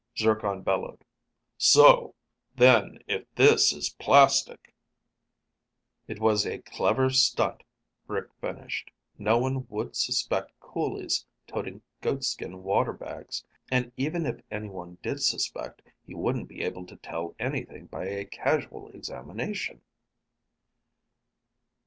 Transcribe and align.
Zircon 0.17 0.63
bellowed, 0.63 1.05
"So! 1.59 2.15
Then 2.55 3.03
if 3.05 3.23
this 3.35 3.71
is 3.71 3.91
plastic...." 3.99 4.73
"It 6.07 6.19
was 6.19 6.43
a 6.43 6.57
clever 6.63 7.11
stunt," 7.11 7.61
Rick 8.07 8.33
finished. 8.39 8.89
"No 9.19 9.37
one 9.37 9.67
would 9.69 9.95
suspect 9.95 10.59
coolies 10.59 11.27
toting 11.45 11.83
goatskin 12.01 12.63
water 12.63 12.93
bags. 12.93 13.45
And 13.69 13.91
even 13.95 14.25
if 14.25 14.41
anyone 14.49 14.97
did 15.03 15.21
suspect, 15.21 15.83
he 16.07 16.15
wouldn't 16.15 16.49
be 16.49 16.63
able 16.63 16.87
to 16.87 16.95
tell 16.95 17.35
anything 17.37 17.85
by 17.85 18.05
a 18.05 18.25
casual 18.25 18.89
examination." 18.89 19.83